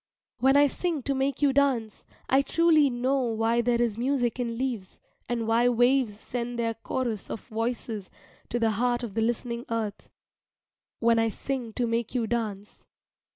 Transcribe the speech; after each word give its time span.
When 0.39 0.57
I 0.57 0.65
sing 0.65 1.03
to 1.03 1.13
make 1.13 1.43
you 1.43 1.53
dance, 1.53 2.05
I 2.27 2.41
truly 2.41 2.89
know 2.89 3.19
why 3.21 3.61
there 3.61 3.79
is 3.79 3.99
music 3.99 4.39
in 4.39 4.57
leaves, 4.57 4.99
and 5.29 5.45
why 5.47 5.69
waves 5.69 6.19
send 6.19 6.57
their 6.57 6.73
chorus 6.73 7.29
of 7.29 7.41
voices 7.45 8.09
to 8.49 8.57
the 8.59 8.71
heart 8.71 9.03
of 9.03 9.13
the 9.13 9.21
listening 9.21 9.63
earth 9.69 10.09
when 11.01 11.19
I 11.19 11.29
sing 11.29 11.71
to 11.73 11.85
make 11.85 12.15
you 12.15 12.25
dance. 12.25 12.87